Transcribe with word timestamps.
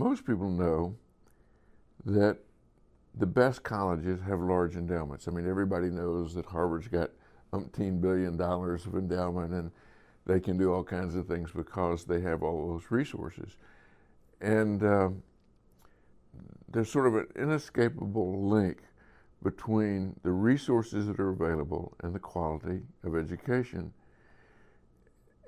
most 0.00 0.24
people 0.26 0.48
know 0.48 0.96
that 2.06 2.38
the 3.16 3.26
best 3.26 3.62
colleges 3.62 4.18
have 4.26 4.40
large 4.40 4.74
endowments. 4.74 5.28
I 5.28 5.30
mean, 5.30 5.46
everybody 5.46 5.90
knows 5.90 6.34
that 6.34 6.46
Harvard's 6.46 6.88
got 6.88 7.10
umpteen 7.52 8.00
billion 8.00 8.36
dollars 8.36 8.86
of 8.86 8.94
endowment 8.94 9.52
and 9.52 9.70
they 10.26 10.40
can 10.40 10.56
do 10.56 10.72
all 10.72 10.82
kinds 10.82 11.14
of 11.14 11.26
things 11.26 11.50
because 11.50 12.04
they 12.04 12.20
have 12.20 12.42
all 12.42 12.72
those 12.72 12.90
resources. 12.90 13.56
And 14.40 14.82
uh, 14.82 15.10
there's 16.70 16.90
sort 16.90 17.06
of 17.06 17.16
an 17.16 17.26
inescapable 17.36 18.48
link 18.48 18.78
between 19.42 20.14
the 20.22 20.30
resources 20.30 21.06
that 21.08 21.20
are 21.20 21.30
available 21.30 21.94
and 22.02 22.14
the 22.14 22.18
quality 22.18 22.80
of 23.04 23.16
education. 23.16 23.92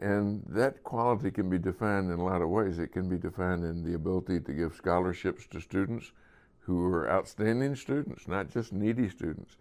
And 0.02 0.42
that 0.48 0.82
quality 0.82 1.30
can 1.30 1.48
be 1.48 1.58
defined 1.58 2.10
in 2.10 2.18
a 2.18 2.24
lot 2.24 2.42
of 2.42 2.48
ways. 2.48 2.80
It 2.80 2.88
can 2.88 3.08
be 3.08 3.16
defined 3.16 3.64
in 3.64 3.84
the 3.84 3.94
ability 3.94 4.40
to 4.40 4.52
give 4.52 4.74
scholarships 4.74 5.46
to 5.52 5.60
students 5.60 6.10
who 6.58 6.84
are 6.86 7.08
outstanding 7.08 7.76
students, 7.76 8.26
not 8.26 8.50
just 8.50 8.72
needy 8.72 9.08
students. 9.08 9.58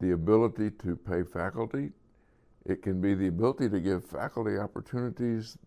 The 0.00 0.10
ability 0.10 0.72
to 0.82 0.96
pay 0.96 1.22
faculty. 1.22 1.92
It 2.66 2.82
can 2.82 3.00
be 3.00 3.14
the 3.14 3.28
ability 3.28 3.68
to 3.68 3.78
give 3.78 4.04
faculty 4.04 4.58
opportunities 4.58 5.58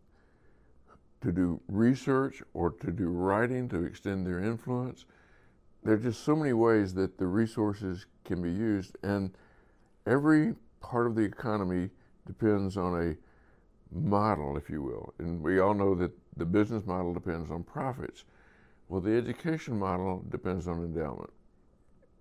to 1.22 1.32
do 1.32 1.62
research 1.70 2.44
or 2.54 2.72
to 2.72 2.92
do 2.92 3.08
writing 3.08 3.70
to 3.70 3.86
extend 3.86 4.28
their 4.28 4.44
influence. 4.44 5.06
There 5.84 5.94
are 5.94 5.98
just 5.98 6.26
so 6.26 6.36
many 6.36 6.52
ways 6.52 6.94
that 6.96 7.18
the 7.18 7.28
resources 7.28 8.08
can 8.26 8.42
be 8.42 8.52
used, 8.52 8.98
and 9.04 9.32
every 10.06 10.56
part 10.82 11.08
of 11.08 11.16
the 11.16 11.22
economy 11.22 11.92
depends 12.26 12.76
on 12.76 13.02
a 13.02 13.16
model, 13.92 14.58
if 14.58 14.70
you 14.70 14.82
will. 14.82 15.14
And 15.20 15.42
we 15.42 15.60
all 15.60 15.74
know 15.74 15.96
that 15.96 16.12
the 16.36 16.46
business 16.46 16.86
model 16.86 17.14
depends 17.14 17.50
on 17.52 17.64
profits. 17.64 18.26
Well, 18.90 19.02
the 19.02 19.18
education 19.18 19.78
model 19.78 20.24
depends 20.30 20.68
on 20.68 20.80
endowment. 20.80 21.32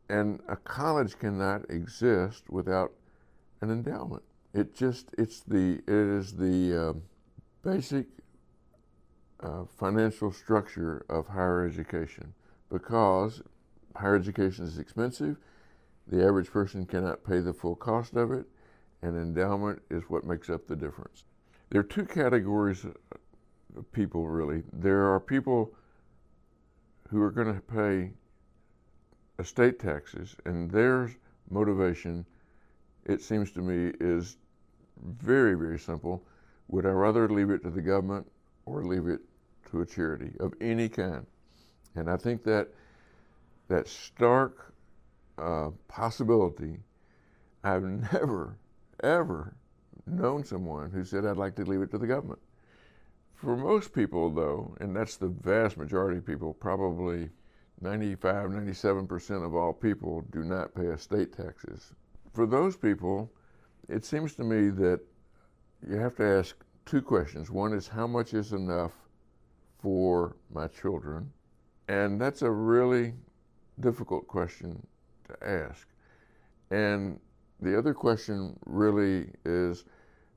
And 0.09 0.41
a 0.49 0.57
college 0.57 1.19
cannot 1.19 1.69
exist 1.71 2.49
without 2.49 2.93
an 3.61 3.71
endowment. 3.71 4.23
It 4.55 4.75
just, 4.75 5.15
it's 5.19 5.41
the, 5.41 5.81
it 5.87 5.89
is 5.89 6.37
the 6.37 6.91
uh, 6.91 6.93
basic 7.63 8.07
uh, 9.41 9.65
financial 9.65 10.33
structure 10.33 11.05
of 11.09 11.27
higher 11.27 11.67
education 11.67 12.33
because 12.71 13.43
higher 13.95 14.17
education 14.17 14.65
is 14.65 14.79
expensive. 14.79 15.37
The 16.07 16.25
average 16.25 16.51
person 16.51 16.87
cannot 16.87 17.25
pay 17.25 17.41
the 17.41 17.53
full 17.53 17.75
cost 17.75 18.15
of 18.15 18.31
it, 18.31 18.47
and 19.03 19.17
endowment 19.17 19.83
is 19.91 20.05
what 20.05 20.25
makes 20.25 20.49
up 20.49 20.67
the 20.67 20.77
difference. 20.77 21.25
There 21.71 21.81
are 21.81 21.85
two 21.85 22.05
categories 22.05 22.85
of 22.85 23.93
people, 23.93 24.29
really. 24.29 24.63
There 24.73 25.13
are 25.13 25.19
people 25.19 25.75
who 27.09 27.21
are 27.23 27.31
going 27.31 27.53
to 27.55 27.61
pay 27.61 28.13
estate 29.39 29.79
taxes, 29.79 30.37
and 30.45 30.71
their 30.71 31.11
motivation, 31.51 32.25
it 33.05 33.21
seems 33.21 33.51
to 33.53 33.61
me, 33.61 33.93
is 34.01 34.37
very, 35.03 35.55
very 35.55 35.79
simple. 35.79 36.25
Would 36.69 36.87
I 36.87 36.91
rather 36.91 37.29
leave 37.29 37.51
it 37.51 37.63
to 37.65 37.71
the 37.71 37.83
government 37.83 38.31
or 38.65 38.85
leave 38.85 39.07
it 39.09 39.21
to 39.71 39.81
a 39.81 39.87
charity 39.87 40.33
of 40.41 40.55
any 40.61 40.89
kind? 40.89 41.27
And 41.95 42.09
I 42.09 42.17
think 42.17 42.45
that 42.45 42.69
that 43.69 43.89
stark 43.89 44.73
uh, 45.39 45.71
possibility, 45.89 46.79
I've 47.65 47.83
never, 48.13 48.57
ever 49.03 49.55
known 50.07 50.45
someone 50.45 50.91
who 50.91 51.05
said, 51.05 51.27
I'd 51.27 51.37
like 51.37 51.57
to 51.57 51.65
leave 51.65 51.83
it 51.83 51.91
to 51.91 51.99
the 51.99 52.07
government. 52.07 52.41
For 53.35 53.57
most 53.57 53.93
people, 53.93 54.31
though, 54.31 54.75
and 54.81 54.97
that's 54.97 55.17
the 55.17 55.29
vast 55.29 55.77
majority 55.77 56.19
of 56.19 56.27
people, 56.27 56.55
probably 56.55 57.29
95, 57.81 58.51
97% 58.51 59.45
of 59.45 59.55
all 59.55 59.73
people 59.73 60.25
do 60.31 60.43
not 60.43 60.75
pay 60.75 60.87
estate 60.87 61.37
taxes. 61.37 61.93
For 62.33 62.47
those 62.47 62.77
people, 62.77 63.31
it 63.89 64.05
seems 64.05 64.35
to 64.37 64.45
me 64.45 64.71
that 64.71 65.01
you 65.87 65.97
have 65.97 66.17
to 66.17 66.25
ask 66.25 66.57
two 66.87 67.03
questions. 67.03 67.51
One 67.51 67.73
is, 67.73 67.87
how 67.87 68.07
much 68.07 68.33
is 68.33 68.53
enough 68.53 68.93
for 69.79 70.37
my 70.51 70.69
children? 70.69 71.31
And 71.89 72.21
that's 72.21 72.43
a 72.43 72.51
really 72.51 73.15
difficult 73.81 74.27
question 74.27 74.87
to 75.29 75.47
ask. 75.47 75.87
And 76.71 77.21
the 77.61 77.77
other 77.77 77.95
question 77.95 78.59
really 78.67 79.31
is, 79.45 79.85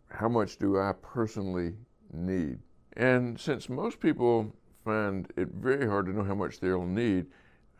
how 0.09 0.29
much 0.29 0.57
do 0.57 0.79
I 0.79 0.93
personally 1.01 1.73
need? 2.13 2.59
And 2.93 3.39
since 3.39 3.69
most 3.69 3.99
people 3.99 4.53
find 4.83 5.31
it 5.35 5.49
very 5.49 5.87
hard 5.87 6.05
to 6.07 6.13
know 6.13 6.23
how 6.23 6.35
much 6.35 6.59
they'll 6.59 6.85
need, 6.85 7.27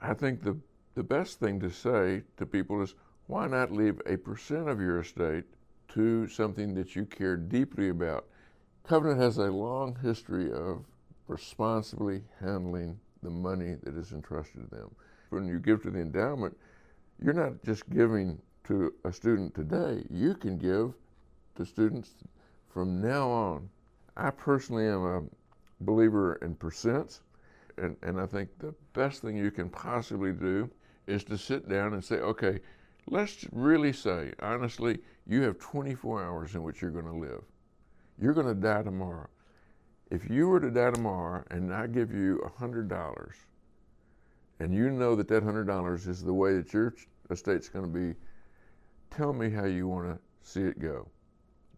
I 0.02 0.14
think 0.14 0.44
the, 0.44 0.58
the 0.96 1.04
best 1.04 1.40
thing 1.40 1.60
to 1.62 1.70
say 1.70 2.24
to 2.38 2.46
people 2.46 2.82
is 2.82 2.96
why 3.28 3.48
not 3.48 3.72
leave 3.72 4.02
a 4.06 4.18
percent 4.18 4.70
of 4.70 4.80
your 4.80 5.00
estate 5.00 5.46
to 5.90 6.28
something 6.28 6.74
that 6.76 6.96
you 6.96 7.06
care 7.06 7.38
deeply 7.38 7.90
about? 7.90 8.26
Covenant 8.88 9.20
has 9.20 9.38
a 9.38 9.52
long 9.52 9.98
history 10.02 10.52
of 10.52 10.86
responsibly 11.28 12.24
handling 12.40 13.00
the 13.22 13.30
money 13.30 13.76
that 13.84 13.96
is 13.96 14.12
entrusted 14.12 14.70
to 14.70 14.76
them. 14.76 14.90
When 15.30 15.48
you 15.48 15.60
give 15.60 15.84
to 15.84 15.92
the 15.92 16.00
endowment, 16.00 16.58
you're 17.24 17.34
not 17.34 17.64
just 17.64 17.90
giving 17.90 18.42
to 18.66 18.94
a 19.04 19.12
student 19.12 19.54
today, 19.56 20.04
you 20.10 20.36
can 20.36 20.58
give 20.58 20.94
to 21.56 21.66
students 21.66 22.14
from 22.72 23.02
now 23.02 23.30
on. 23.30 23.70
I 24.16 24.32
personally 24.32 24.86
am 24.86 25.06
a 25.06 25.24
believer 25.82 26.36
in 26.42 26.56
percents, 26.56 27.22
and, 27.78 27.96
and 28.04 28.20
I 28.20 28.26
think 28.26 28.50
the 28.60 28.74
best 28.94 29.22
thing 29.22 29.38
you 29.38 29.52
can 29.52 29.70
possibly 29.70 30.34
do 30.34 30.70
is 31.08 31.24
to 31.26 31.38
sit 31.38 31.68
down 31.68 31.94
and 31.94 32.04
say, 32.04 32.18
okay, 32.18 32.60
let's 33.08 33.46
really 33.52 33.94
say, 33.94 34.34
honestly, 34.42 35.00
you 35.26 35.42
have 35.42 35.58
24 35.60 36.24
hours 36.24 36.56
in 36.56 36.64
which 36.64 36.82
you're 36.82 36.92
going 36.92 37.06
to 37.06 37.12
live. 37.12 37.44
You're 38.22 38.34
going 38.34 38.48
to 38.48 38.54
die 38.54 38.84
tomorrow. 38.84 39.28
If 40.12 40.30
you 40.30 40.48
were 40.48 40.60
to 40.60 40.72
die 40.72 40.92
tomorrow 40.92 41.44
and 41.52 41.74
I 41.74 41.88
give 41.88 42.14
you 42.14 42.42
$100, 42.60 43.32
and 44.60 44.74
you 44.74 44.90
know 44.90 45.16
that 45.16 45.28
that 45.30 45.44
$100 45.44 46.08
is 46.08 46.24
the 46.24 46.34
way 46.34 46.54
that 46.58 46.74
your 46.74 46.94
estate's 47.30 47.70
going 47.70 47.86
to 47.86 47.92
be, 47.92 48.16
tell 49.12 49.34
me 49.34 49.50
how 49.50 49.66
you 49.66 49.88
want 49.88 50.08
to 50.08 50.20
see 50.42 50.62
it 50.62 50.80
go. 50.80 51.08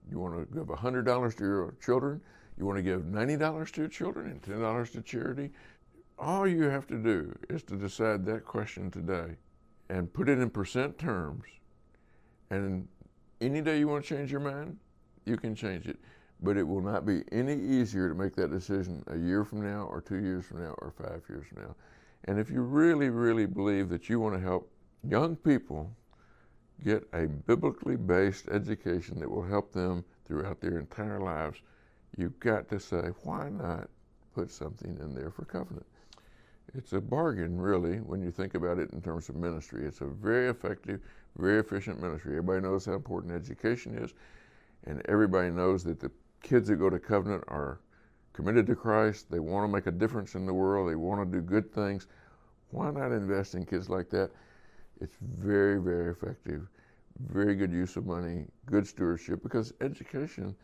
You 0.09 0.19
want 0.19 0.35
to 0.35 0.53
give 0.53 0.67
$100 0.67 1.37
to 1.37 1.43
your 1.43 1.75
children? 1.83 2.21
You 2.57 2.65
want 2.65 2.77
to 2.77 2.83
give 2.83 3.01
$90 3.01 3.71
to 3.71 3.81
your 3.81 3.89
children 3.89 4.27
and 4.27 4.41
$10 4.41 4.91
to 4.91 5.01
charity? 5.01 5.51
All 6.19 6.47
you 6.47 6.63
have 6.63 6.87
to 6.87 6.97
do 6.97 7.35
is 7.49 7.63
to 7.63 7.75
decide 7.75 8.25
that 8.25 8.45
question 8.45 8.91
today 8.91 9.35
and 9.89 10.11
put 10.11 10.29
it 10.29 10.39
in 10.39 10.49
percent 10.49 10.97
terms. 10.97 11.43
And 12.49 12.87
any 13.39 13.61
day 13.61 13.79
you 13.79 13.87
want 13.87 14.05
to 14.05 14.15
change 14.15 14.31
your 14.31 14.41
mind, 14.41 14.77
you 15.25 15.37
can 15.37 15.55
change 15.55 15.87
it. 15.87 15.97
But 16.43 16.57
it 16.57 16.63
will 16.63 16.81
not 16.81 17.05
be 17.05 17.23
any 17.31 17.53
easier 17.53 18.09
to 18.09 18.15
make 18.15 18.35
that 18.35 18.51
decision 18.51 19.03
a 19.07 19.17
year 19.17 19.43
from 19.43 19.61
now, 19.61 19.87
or 19.91 20.01
two 20.01 20.17
years 20.17 20.45
from 20.45 20.63
now, 20.63 20.75
or 20.79 20.91
five 20.91 21.21
years 21.29 21.45
from 21.47 21.63
now. 21.63 21.75
And 22.25 22.39
if 22.39 22.49
you 22.49 22.61
really, 22.61 23.09
really 23.09 23.45
believe 23.45 23.89
that 23.89 24.09
you 24.09 24.19
want 24.19 24.35
to 24.35 24.41
help 24.41 24.71
young 25.07 25.35
people 25.35 25.95
get 26.83 27.07
a 27.13 27.27
biblically 27.27 27.95
based 27.95 28.47
education 28.49 29.19
that 29.19 29.29
will 29.29 29.43
help 29.43 29.71
them 29.71 30.03
throughout 30.25 30.61
their 30.61 30.79
entire 30.79 31.19
lives, 31.19 31.59
you've 32.17 32.39
got 32.39 32.67
to 32.69 32.79
say, 32.79 33.09
why 33.23 33.49
not 33.49 33.89
put 34.33 34.51
something 34.51 34.97
in 35.01 35.13
there 35.13 35.29
for 35.29 35.45
covenant? 35.45 35.85
It's 36.73 36.93
a 36.93 37.01
bargain, 37.01 37.59
really, 37.59 37.97
when 37.97 38.21
you 38.21 38.31
think 38.31 38.55
about 38.55 38.79
it 38.79 38.91
in 38.91 39.01
terms 39.01 39.27
of 39.27 39.35
ministry. 39.35 39.85
It's 39.85 40.01
a 40.01 40.05
very 40.05 40.49
effective, 40.49 41.01
very 41.37 41.59
efficient 41.59 42.01
ministry. 42.01 42.31
Everybody 42.31 42.61
knows 42.61 42.85
how 42.85 42.93
important 42.93 43.33
education 43.33 43.97
is, 43.97 44.13
and 44.85 45.01
everybody 45.09 45.49
knows 45.49 45.83
that 45.83 45.99
the 45.99 46.11
kids 46.41 46.69
that 46.69 46.77
go 46.77 46.89
to 46.89 46.99
covenant 46.99 47.43
are 47.49 47.79
committed 48.33 48.65
to 48.67 48.75
Christ. 48.75 49.29
They 49.29 49.39
want 49.39 49.67
to 49.67 49.73
make 49.73 49.87
a 49.87 49.91
difference 49.91 50.35
in 50.35 50.45
the 50.45 50.53
world. 50.53 50.89
They 50.89 50.95
want 50.95 51.29
to 51.29 51.37
do 51.37 51.43
good 51.43 51.73
things. 51.73 52.07
Why 52.69 52.89
not 52.89 53.11
invest 53.11 53.53
in 53.53 53.65
kids 53.65 53.89
like 53.89 54.09
that? 54.11 54.31
It's 55.01 55.17
very, 55.19 55.81
very 55.81 56.11
effective, 56.11 56.67
very 57.19 57.55
good 57.55 57.71
use 57.71 57.97
of 57.97 58.05
money, 58.05 58.45
good 58.67 58.87
stewardship, 58.87 59.41
because 59.43 59.73
education 59.81 60.55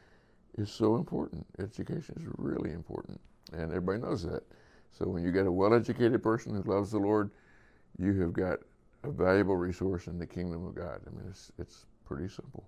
is 0.58 0.72
so 0.72 0.96
important. 0.96 1.46
Education 1.60 2.16
is 2.20 2.28
really 2.38 2.72
important, 2.72 3.20
and 3.52 3.64
everybody 3.64 4.00
knows 4.00 4.24
that. 4.24 4.44
So 4.92 5.08
when 5.08 5.24
you 5.24 5.32
get 5.32 5.48
a 5.48 5.52
well-educated 5.52 6.22
person 6.22 6.56
who 6.56 6.62
loves 6.72 6.92
the 6.92 7.00
Lord, 7.00 7.32
you 7.98 8.20
have 8.22 8.34
got 8.34 8.60
a 9.04 9.12
valuable 9.12 9.56
resource 9.56 10.08
in 10.08 10.20
the 10.20 10.28
kingdom 10.28 10.66
of 10.66 10.76
God. 10.76 11.02
I 11.06 11.10
mean, 11.10 11.26
it's, 11.30 11.52
it's 11.58 11.86
pretty 12.06 12.28
simple. 12.28 12.68